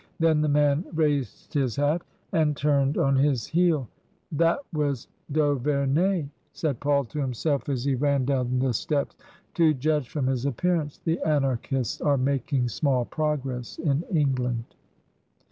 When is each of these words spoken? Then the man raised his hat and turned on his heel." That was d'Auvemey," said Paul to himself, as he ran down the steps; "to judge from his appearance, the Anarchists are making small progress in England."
Then 0.17 0.41
the 0.41 0.49
man 0.49 0.83
raised 0.95 1.53
his 1.53 1.75
hat 1.75 2.01
and 2.31 2.57
turned 2.57 2.97
on 2.97 3.15
his 3.17 3.45
heel." 3.45 3.87
That 4.31 4.57
was 4.73 5.07
d'Auvemey," 5.31 6.27
said 6.53 6.79
Paul 6.79 7.05
to 7.05 7.19
himself, 7.19 7.69
as 7.69 7.85
he 7.85 7.93
ran 7.93 8.25
down 8.25 8.57
the 8.57 8.73
steps; 8.73 9.15
"to 9.53 9.75
judge 9.75 10.09
from 10.09 10.25
his 10.25 10.43
appearance, 10.47 10.97
the 10.97 11.21
Anarchists 11.21 12.01
are 12.01 12.17
making 12.17 12.69
small 12.69 13.05
progress 13.05 13.77
in 13.77 14.01
England." 14.11 14.65